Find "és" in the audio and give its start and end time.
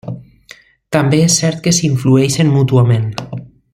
1.25-1.35